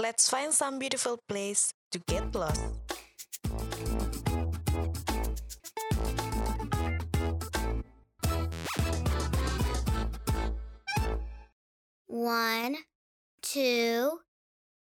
[0.00, 2.56] Let's find some beautiful place to get lost.
[12.08, 12.80] One,
[13.44, 14.24] two,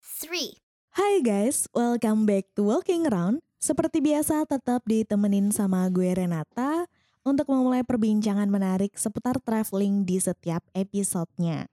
[0.01, 0.57] three.
[0.97, 3.45] Hai guys, welcome back to Walking Around.
[3.61, 6.89] Seperti biasa tetap ditemenin sama gue Renata
[7.21, 11.69] untuk memulai perbincangan menarik seputar traveling di setiap episodenya.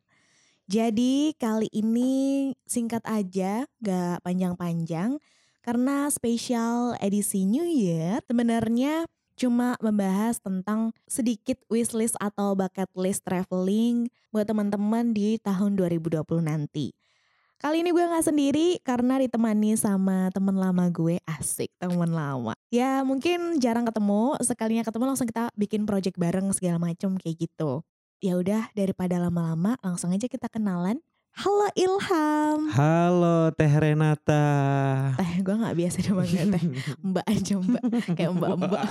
[0.70, 5.18] Jadi kali ini singkat aja, gak panjang-panjang
[5.66, 14.14] karena spesial edisi New Year sebenarnya cuma membahas tentang sedikit wishlist atau bucket list traveling
[14.30, 16.94] buat teman-teman di tahun 2020 nanti.
[17.58, 22.54] Kali ini gue gak sendiri karena ditemani sama temen lama gue asik temen lama.
[22.70, 27.82] Ya mungkin jarang ketemu, sekalinya ketemu langsung kita bikin project bareng segala macam kayak gitu.
[28.20, 31.00] Ya udah daripada lama-lama langsung aja kita kenalan.
[31.40, 32.68] Halo Ilham.
[32.68, 34.44] Halo Teh Renata.
[35.16, 36.64] Teh gue gak biasa dipanggil teh.
[37.08, 37.84] Mbak aja mbak,
[38.20, 38.84] kayak mbak-mbak.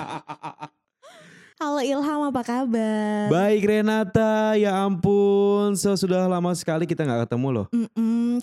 [1.61, 3.28] Halo Ilham apa kabar?
[3.28, 7.67] Baik Renata, ya ampun, so sudah lama sekali kita nggak ketemu loh.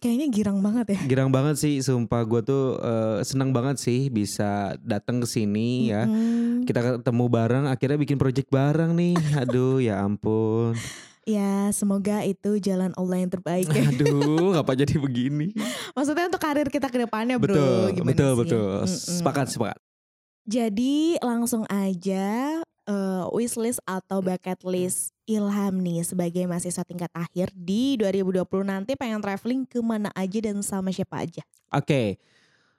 [0.01, 0.99] Kayaknya girang banget ya.
[1.05, 6.05] Girang banget sih, sumpah gue tuh uh, senang banget sih bisa datang ke sini ya.
[6.05, 6.63] Mm-mm.
[6.65, 9.15] Kita ketemu bareng, akhirnya bikin project bareng nih.
[9.45, 10.75] Aduh, ya ampun.
[11.25, 13.89] Ya semoga itu jalan Allah yang terbaik ya.
[13.89, 15.57] Aduh, ngapa jadi begini?
[15.97, 17.49] Maksudnya untuk karir kita ke depannya bro.
[17.49, 18.39] betul, Gimana betul, sih?
[18.45, 18.69] betul.
[18.85, 18.99] Mm-mm.
[19.21, 19.79] Sepakat, sepakat.
[20.45, 27.97] Jadi langsung aja eh, wishlist atau bucket list Ilham nih sebagai mahasiswa tingkat akhir di
[27.97, 31.41] 2020 nanti pengen traveling ke mana aja dan sama siapa aja.
[31.73, 32.21] Oke,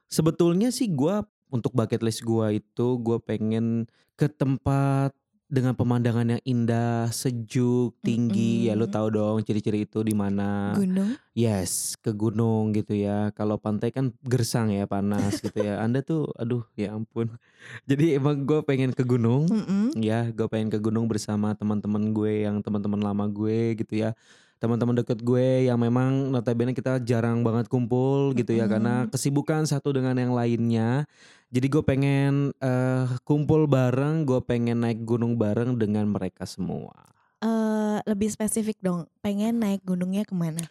[0.06, 5.10] sebetulnya sih gua untuk bucket list gua itu gue pengen ke tempat
[5.46, 8.66] dengan pemandangan yang indah, sejuk, tinggi.
[8.66, 10.74] Ya lu tahu dong ciri-ciri itu di mana.
[10.74, 11.14] Gunung.
[11.38, 13.30] Yes, ke gunung gitu ya.
[13.30, 15.78] Kalau pantai kan gersang ya, panas gitu ya.
[15.78, 17.30] Anda tuh, aduh ya ampun.
[17.90, 19.46] Jadi emang gue pengen ke gunung.
[19.46, 19.94] Mm-mm.
[19.94, 24.18] Ya, gue pengen ke gunung bersama teman-teman gue yang teman-teman lama gue gitu ya.
[24.56, 29.12] Teman-teman deket gue yang memang notabene kita jarang banget kumpul gitu ya karena Mm-mm.
[29.12, 31.04] kesibukan satu dengan yang lainnya.
[31.52, 36.96] Jadi gue pengen eh, kumpul bareng, gue pengen naik gunung bareng dengan mereka semua.
[37.44, 40.64] Eh, lebih spesifik dong, pengen naik gunungnya ke mana?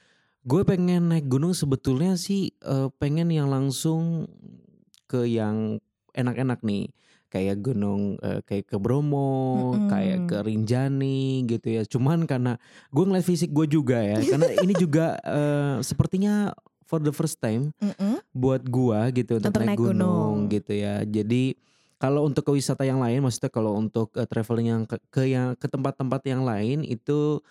[0.45, 4.25] Gue pengen naik gunung sebetulnya sih eh, pengen yang langsung
[5.05, 5.77] ke yang
[6.17, 6.89] enak-enak nih.
[7.35, 9.91] Kayak gunung eh, kayak ke Bromo, Mm-mm.
[9.91, 11.83] kayak ke Rinjani gitu ya.
[11.83, 12.55] Cuman karena
[12.95, 14.23] gue ngeliat fisik gue juga ya.
[14.23, 16.55] Karena ini juga eh, sepertinya
[16.87, 18.21] for the first time Mm-mm.
[18.31, 20.53] buat gua gitu untuk, Untuk naik, naik gunung, gunung.
[20.53, 21.03] gitu ya.
[21.03, 21.57] Jadi
[21.97, 25.57] kalau untuk ke wisata yang lain, maksudnya kalau untuk eh, traveling yang ke, ke yang
[25.57, 27.41] ke tempat-tempat yang lain itu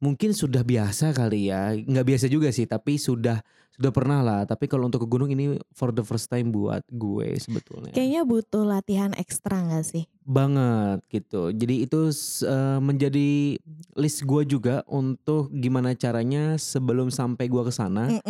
[0.00, 1.76] mungkin sudah biasa kali ya.
[1.76, 4.40] Nggak biasa juga sih, tapi sudah sudah pernah lah.
[4.44, 7.92] Tapi kalau untuk ke gunung ini for the first time buat gue sebetulnya.
[7.96, 10.04] Kayaknya butuh latihan ekstra gak sih?
[10.20, 11.48] Banget gitu.
[11.48, 12.00] Jadi itu
[12.44, 13.56] eh, menjadi
[13.96, 18.20] list gua juga untuk gimana caranya sebelum sampai gua ke sana,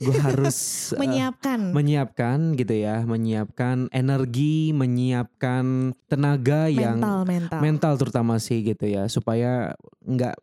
[0.00, 0.56] gue harus
[1.00, 1.72] Menyiapkan.
[1.76, 7.60] menyiapkan gitu ya, menyiapkan energi, menyiapkan tenaga yang mental mental.
[7.60, 10.36] mental terutama sih gitu ya, supaya nggak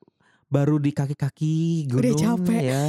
[0.47, 2.61] baru di kaki-kaki Udah gunung capek.
[2.71, 2.83] ya,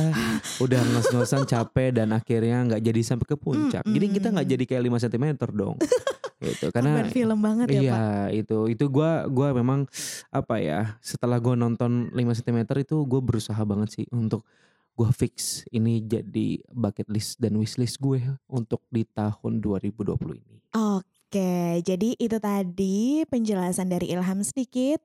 [0.63, 3.83] udah ngos-ngosan capek dan akhirnya nggak jadi sampai ke puncak.
[3.83, 5.25] Jadi kita nggak jadi kayak 5 cm
[5.59, 5.75] dong,
[6.47, 6.71] gitu.
[6.71, 8.29] Karena Kabar film banget ya iya Pak.
[8.31, 9.91] itu itu gua gua memang
[10.31, 14.47] apa ya setelah gua nonton 5 cm itu gue berusaha banget sih untuk
[14.95, 20.63] gua fix ini jadi bucket list dan wishlist gue untuk di tahun 2020 ini.
[20.75, 25.03] Oke, jadi itu tadi penjelasan dari Ilham sedikit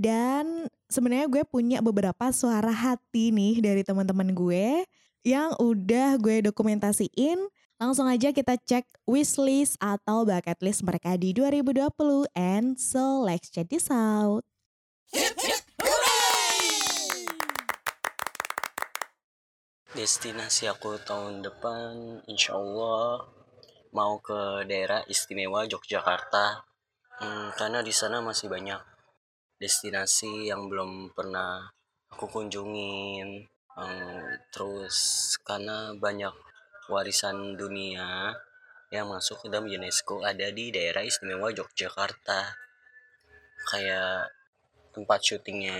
[0.00, 4.88] dan sebenarnya gue punya beberapa suara hati nih dari teman-teman gue
[5.20, 7.36] yang udah gue dokumentasiin.
[7.76, 13.68] Langsung aja kita cek wishlist atau bucket list mereka di 2020 and so let's check
[13.68, 14.40] this out.
[19.92, 23.28] Destinasi aku tahun depan insya Allah
[23.92, 26.70] mau ke daerah istimewa Yogyakarta
[27.20, 28.80] Hmm, karena di sana masih banyak
[29.60, 31.68] destinasi yang belum pernah
[32.08, 33.44] aku kunjungin.
[33.76, 34.96] Hmm, terus
[35.44, 36.32] karena banyak
[36.90, 38.34] warisan dunia
[38.90, 42.56] yang masuk ke dalam UNESCO ada di daerah istimewa Yogyakarta.
[43.70, 44.32] Kayak
[44.90, 45.78] tempat syutingnya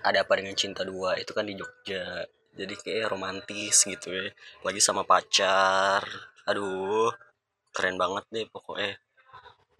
[0.00, 2.24] ada apa dengan cinta dua itu kan di Jogja.
[2.56, 4.26] Jadi kayak romantis gitu ya.
[4.66, 6.02] Lagi sama pacar.
[6.48, 7.12] Aduh
[7.70, 8.98] keren banget deh pokoknya.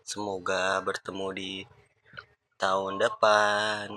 [0.06, 1.52] Semoga bertemu di
[2.60, 3.88] tahun depan.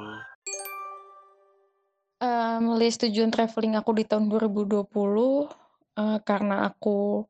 [2.23, 4.87] Em, list tujuan traveling aku di tahun 2020
[5.99, 7.27] uh, karena aku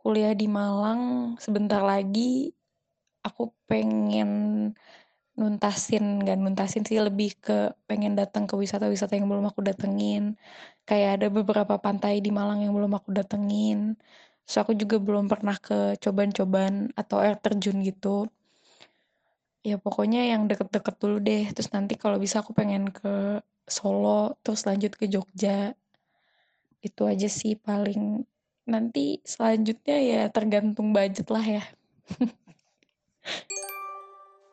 [0.00, 2.50] kuliah di Malang sebentar lagi
[3.20, 4.30] aku pengen
[5.36, 10.40] nuntasin gak nuntasin sih lebih ke pengen datang ke wisata-wisata yang belum aku datengin.
[10.88, 14.00] Kayak ada beberapa pantai di Malang yang belum aku datengin.
[14.48, 18.32] So aku juga belum pernah ke cobaan-cobaan atau air terjun gitu
[19.62, 21.46] ya pokoknya yang deket-deket dulu deh.
[21.54, 25.72] Terus nanti kalau bisa aku pengen ke Solo terus lanjut ke Jogja.
[26.82, 28.26] Itu aja sih paling.
[28.66, 31.64] Nanti selanjutnya ya tergantung budget lah ya.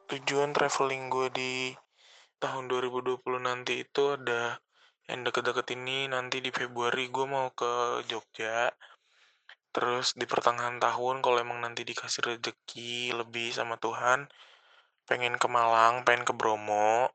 [0.09, 1.53] Tujuan traveling gue di
[2.41, 4.57] tahun 2020 nanti itu ada
[5.09, 7.09] yang deket-deket ini nanti di Februari.
[7.09, 8.69] Gue mau ke Jogja.
[9.69, 14.25] Terus di pertengahan tahun kalau emang nanti dikasih rezeki lebih sama Tuhan
[15.09, 17.09] pengen ke Malang pengen ke Bromo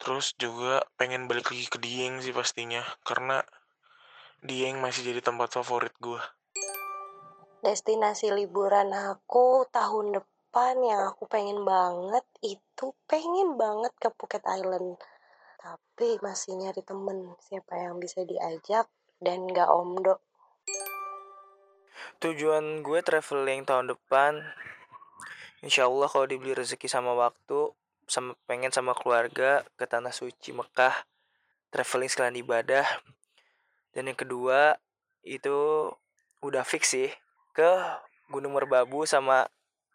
[0.00, 3.44] terus juga pengen balik lagi ke Dieng sih pastinya karena
[4.42, 6.18] Dieng masih jadi tempat favorit gue.
[7.62, 14.98] Destinasi liburan aku tahun depan yang aku pengen banget itu pengen banget ke Phuket Island.
[15.62, 18.90] Tapi masih nyari temen siapa yang bisa diajak
[19.22, 20.18] dan gak omdo.
[22.18, 24.42] Tujuan gue traveling tahun depan
[25.62, 27.70] Insya Allah kalau dibeli rezeki sama waktu
[28.10, 31.06] sama pengen sama keluarga ke tanah suci Mekah
[31.70, 32.84] traveling sekalian ibadah.
[33.94, 34.76] Dan yang kedua
[35.22, 35.88] itu
[36.42, 37.08] udah fix sih
[37.54, 37.70] ke
[38.26, 39.46] Gunung Merbabu sama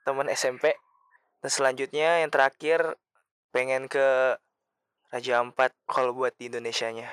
[0.08, 0.72] teman SMP
[1.44, 2.96] dan selanjutnya yang terakhir
[3.52, 4.40] pengen ke
[5.12, 7.12] Raja Ampat kalau buat di Indonesia nya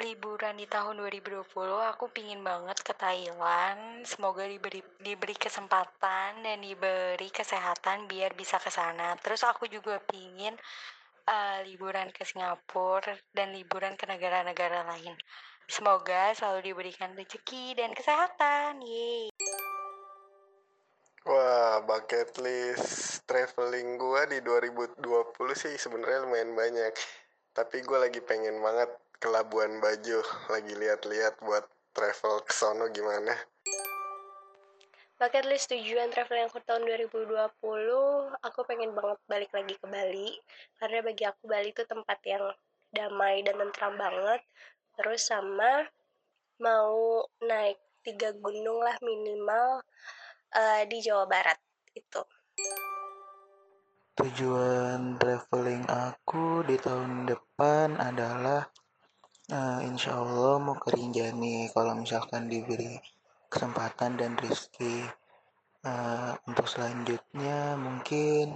[0.00, 1.52] liburan di tahun 2020
[1.92, 8.72] aku pingin banget ke Thailand semoga diberi diberi kesempatan dan diberi kesehatan biar bisa ke
[8.72, 10.56] sana terus aku juga pingin
[11.28, 15.14] uh, liburan ke Singapura dan liburan ke negara-negara lain.
[15.70, 18.82] Semoga selalu diberikan rezeki dan kesehatan.
[18.82, 19.30] Yeay.
[21.22, 24.98] Wah, bucket list traveling gue di 2020
[25.54, 26.92] sih sebenarnya lumayan banyak.
[27.54, 28.90] Tapi gue lagi pengen banget
[29.22, 30.18] ke Labuan Bajo,
[30.50, 31.62] lagi lihat-lihat buat
[31.94, 33.30] travel ke sono gimana.
[35.14, 37.38] Bucket list tujuan travel yang ke tahun 2020,
[38.42, 40.34] aku pengen banget balik lagi ke Bali.
[40.74, 42.50] Karena bagi aku Bali itu tempat yang
[42.90, 44.42] damai dan tentram banget.
[44.98, 45.86] Terus sama
[46.58, 49.86] mau naik tiga gunung lah minimal
[50.50, 51.62] uh, di Jawa Barat
[51.94, 52.26] itu.
[54.18, 58.66] Tujuan traveling aku di tahun depan adalah
[59.52, 62.96] uh, insya Allah mau ke Rinjani kalau misalkan diberi
[63.52, 65.04] kesempatan dan rezeki.
[65.82, 68.54] Uh, untuk selanjutnya mungkin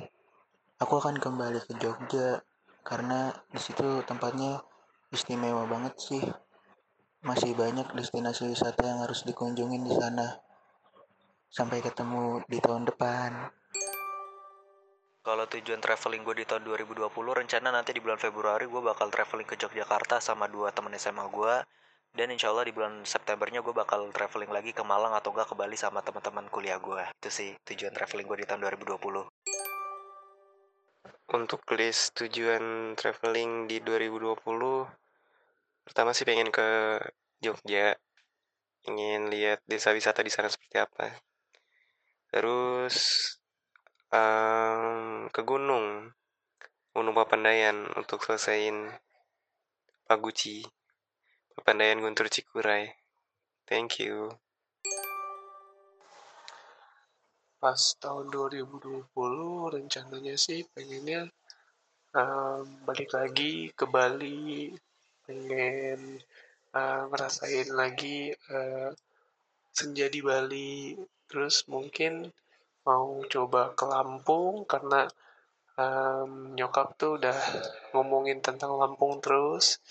[0.78, 2.38] aku akan kembali ke Jogja
[2.87, 4.62] karena di situ tempatnya
[5.12, 6.25] istimewa banget sih.
[7.26, 10.38] Masih banyak destinasi wisata yang harus dikunjungin di sana
[11.50, 13.50] sampai ketemu di tahun depan
[15.26, 19.43] kalau tujuan traveling gue di tahun 2020 rencana nanti di bulan Februari gue bakal traveling
[19.43, 21.67] ke Yogyakarta sama dua temen SMA gue
[22.14, 25.58] dan insya Allah di bulan Septembernya gue bakal traveling lagi ke Malang atau gak ke
[25.58, 27.02] Bali sama teman-teman kuliah gue.
[27.19, 29.26] Itu sih tujuan traveling gue di tahun 2020.
[31.34, 34.38] Untuk list tujuan traveling di 2020,
[35.84, 37.02] pertama sih pengen ke
[37.43, 37.99] Jogja,
[38.87, 41.19] ingin lihat desa wisata di sana seperti apa.
[42.31, 43.35] Terus
[44.17, 46.08] um, ke gunung,
[46.96, 48.89] Gunung Papandayan untuk selesaiin
[50.08, 50.65] Paguci.
[51.53, 52.89] Pepandayan Guntur Cikuray.
[53.69, 54.32] Thank you.
[57.61, 59.08] Pas tahun 2020
[59.75, 61.27] rencananya sih pengennya
[62.15, 64.70] um, balik lagi ke Bali,
[65.25, 66.20] pengen
[66.77, 67.08] uh,
[67.75, 68.93] lagi uh,
[69.73, 70.94] senja di Bali,
[71.27, 72.31] terus mungkin
[72.86, 75.10] mau coba ke Lampung karena
[75.74, 77.34] um, nyokap tuh udah
[77.93, 79.82] ngomongin tentang Lampung terus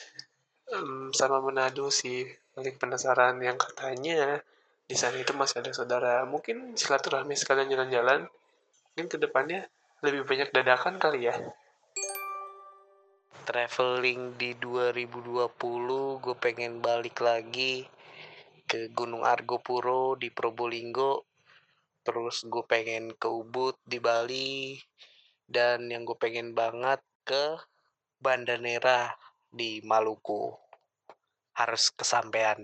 [0.71, 2.23] um, sama Manado sih.
[2.55, 4.39] Paling penasaran yang katanya
[4.87, 6.23] di sana itu masih ada saudara.
[6.23, 8.31] Mungkin silaturahmi sekalian jalan-jalan
[8.95, 9.67] mungkin ke depannya
[9.99, 11.35] lebih banyak dadakan kali ya.
[13.45, 15.51] Traveling di 2020
[16.23, 17.85] gue pengen balik lagi
[18.65, 21.34] ke Gunung Argopuro di Probolinggo
[22.05, 24.77] terus gue pengen ke Ubud di Bali
[25.50, 27.57] dan yang gue pengen banget ke
[28.21, 29.09] Banda Nera
[29.50, 30.53] di Maluku.
[31.57, 32.62] Harus kesampaian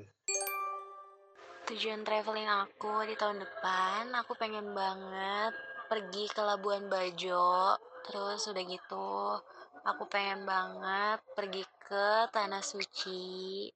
[1.71, 5.55] tujuan traveling aku di tahun depan aku pengen banget
[5.87, 7.79] pergi ke Labuan Bajo.
[8.03, 9.39] Terus udah gitu
[9.87, 13.71] aku pengen banget pergi ke tanah suci.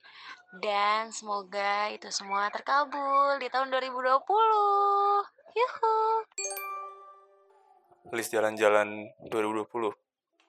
[0.59, 5.34] Dan semoga itu semua terkabul di tahun 2020.
[5.55, 5.95] Yuhu.
[8.11, 9.71] list jalan-jalan 2020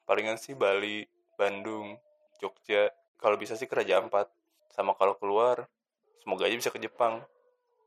[0.02, 1.06] palingan sih Bali
[1.38, 1.94] Bandung
[2.42, 2.90] Jogja.
[3.14, 4.26] Kalau bisa sih ke Raja Ampat
[4.75, 5.70] sama kalau keluar
[6.18, 7.22] semoga aja bisa ke Jepang.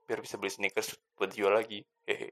[0.08, 1.84] Biar bisa beli sneakers buat jual lagi.
[2.08, 2.32] Hehe.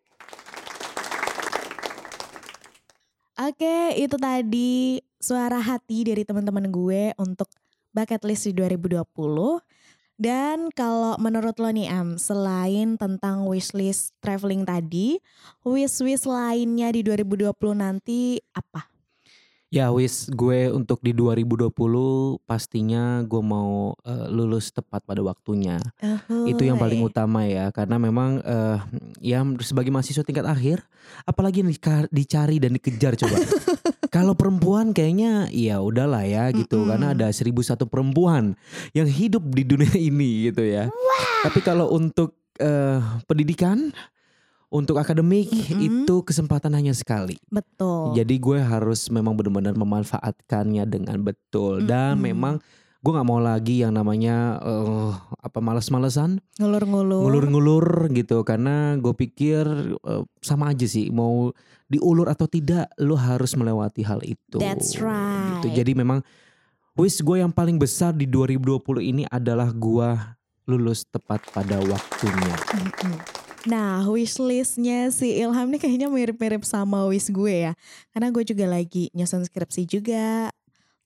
[3.43, 7.51] Oke, itu tadi suara hati dari teman-teman gue untuk
[7.91, 9.03] bucket list di 2020.
[10.17, 15.21] Dan kalau menurut lo nih Am, selain tentang wishlist traveling tadi,
[15.61, 18.89] wish-wish lainnya di 2020 nanti apa?
[19.67, 21.69] Ya wis gue untuk di 2020
[22.47, 25.77] pastinya gue mau eh, lulus tepat pada waktunya.
[26.49, 27.11] Itu yang paling Uhuy.
[27.11, 28.79] utama ya karena memang eh,
[29.21, 30.87] ya sebagai mahasiswa tingkat akhir
[31.27, 31.67] apalagi
[32.09, 33.37] dicari dan dikejar coba.
[34.07, 38.55] Kalau perempuan kayaknya ya udahlah ya gitu karena ada seribu satu perempuan
[38.95, 40.87] yang hidup di dunia ini gitu ya.
[41.43, 43.91] Tapi kalau untuk eh, pendidikan
[44.67, 45.47] untuk akademik
[45.79, 47.39] itu kesempatan hanya sekali.
[47.47, 48.19] Betul.
[48.19, 52.59] Jadi gue harus memang benar-benar memanfaatkannya dengan betul dan memang
[53.07, 57.23] gue nggak mau lagi yang namanya eh, apa malas-malesan Ngulur-ngulur.
[57.23, 59.63] ngulur-ngulur gitu karena gue pikir
[59.95, 61.55] eh, sama aja sih mau
[61.87, 64.59] diulur atau tidak lo harus melewati hal itu.
[64.59, 65.63] That's right.
[65.63, 65.71] Gitu.
[65.71, 66.19] Jadi memang
[66.99, 70.09] wish gue yang paling besar di 2020 ini adalah gue
[70.67, 72.55] lulus tepat pada waktunya.
[72.75, 73.15] Mm-mm.
[73.71, 77.73] Nah, wishlistnya si Ilham nih kayaknya mirip-mirip sama wish gue ya.
[78.11, 80.51] Karena gue juga lagi nyusun skripsi juga.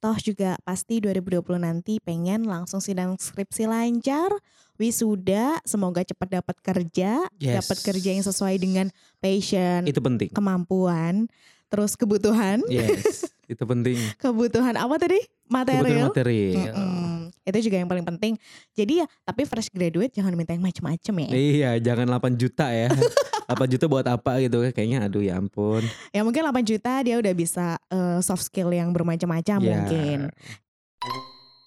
[0.01, 4.33] Toh juga pasti 2020 nanti pengen langsung sidang skripsi lancar.
[4.81, 7.21] Wisuda, semoga cepat dapat kerja.
[7.37, 7.61] Yes.
[7.61, 8.89] Dapat kerja yang sesuai dengan
[9.21, 9.85] passion.
[9.85, 10.33] Itu penting.
[10.33, 11.29] Kemampuan.
[11.69, 12.65] Terus kebutuhan.
[12.65, 14.01] Yes, itu penting.
[14.25, 15.21] kebutuhan apa tadi?
[15.21, 16.07] Kebutuhan Material.
[16.09, 16.73] material.
[16.73, 17.00] Mm-mm.
[17.41, 18.37] Itu juga yang paling penting.
[18.71, 21.29] Jadi ya, tapi fresh graduate jangan minta yang macem-macem ya.
[21.29, 22.89] Iya, jangan 8 juta ya.
[23.51, 25.83] 8 juta buat apa gitu kayaknya aduh ya ampun.
[26.09, 29.67] Ya mungkin 8 juta dia udah bisa eh, soft skill yang bermacam-macam Ya.
[29.75, 30.31] mungkin.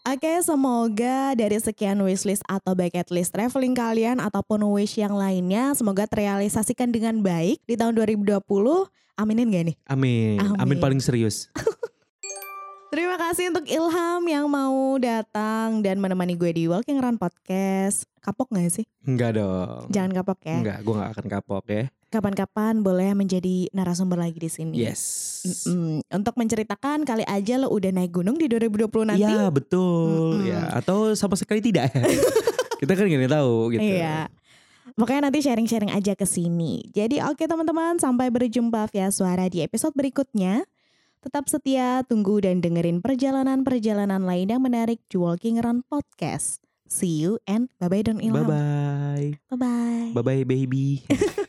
[0.04, 6.04] Oke, semoga dari sekian wishlist atau bucket list traveling kalian ataupun wish yang lainnya semoga
[6.04, 8.44] terrealisasikan dengan baik di tahun 2020.
[9.14, 9.76] Aminin gak nih?
[9.88, 10.36] Amin.
[10.42, 10.76] Amin, Amin.
[10.76, 11.48] paling serius.
[12.94, 18.06] Terima kasih untuk Ilham yang mau datang dan menemani gue di Walking Around Podcast.
[18.22, 18.86] Kapok gak sih?
[19.02, 19.90] Enggak dong.
[19.90, 20.62] Jangan kapok ya.
[20.62, 21.90] Enggak, gue gak akan kapok ya.
[22.14, 24.78] Kapan-kapan boleh menjadi narasumber lagi di sini.
[24.78, 25.02] Yes.
[25.42, 26.06] Mm-mm.
[26.06, 29.26] Untuk menceritakan kali aja lo udah naik gunung di 2020 nanti.
[29.26, 30.38] Iya betul.
[30.38, 30.54] Mm-mm.
[30.54, 31.90] Ya atau sama sekali tidak.
[32.78, 33.90] Kita kan gak tahu gitu.
[33.90, 34.30] Iya.
[34.94, 36.94] Pokoknya nanti sharing-sharing aja ke sini.
[36.94, 40.62] Jadi oke teman-teman, sampai berjumpa via suara di episode berikutnya.
[41.24, 46.60] Tetap setia, tunggu dan dengerin perjalanan-perjalanan lain yang menarik di Walking Around Podcast.
[46.84, 48.44] See you and bye-bye Don Ilham.
[48.44, 49.28] Bye bye.
[49.48, 50.12] Bye-bye.
[50.12, 51.00] Bye bye baby.